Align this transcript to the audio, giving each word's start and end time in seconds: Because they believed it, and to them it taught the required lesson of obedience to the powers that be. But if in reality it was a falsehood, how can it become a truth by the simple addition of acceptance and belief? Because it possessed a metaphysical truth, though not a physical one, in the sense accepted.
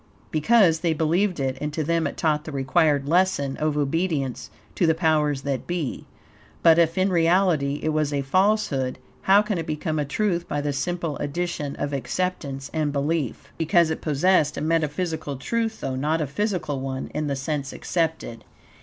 Because 0.31 0.79
they 0.79 0.93
believed 0.95 1.39
it, 1.39 1.59
and 1.61 1.71
to 1.73 1.83
them 1.83 2.07
it 2.07 2.17
taught 2.17 2.45
the 2.45 2.51
required 2.51 3.07
lesson 3.07 3.55
of 3.57 3.77
obedience 3.77 4.49
to 4.73 4.87
the 4.87 4.95
powers 4.95 5.43
that 5.43 5.67
be. 5.67 6.07
But 6.63 6.79
if 6.79 6.97
in 6.97 7.11
reality 7.11 7.79
it 7.83 7.89
was 7.89 8.11
a 8.11 8.23
falsehood, 8.23 8.97
how 9.21 9.43
can 9.43 9.59
it 9.59 9.67
become 9.67 9.99
a 9.99 10.03
truth 10.03 10.47
by 10.47 10.59
the 10.59 10.73
simple 10.73 11.17
addition 11.19 11.75
of 11.75 11.93
acceptance 11.93 12.71
and 12.73 12.91
belief? 12.91 13.53
Because 13.59 13.91
it 13.91 14.01
possessed 14.01 14.57
a 14.57 14.61
metaphysical 14.61 15.35
truth, 15.35 15.81
though 15.81 15.95
not 15.95 16.19
a 16.19 16.25
physical 16.25 16.79
one, 16.79 17.11
in 17.13 17.27
the 17.27 17.35
sense 17.35 17.71
accepted. 17.71 18.43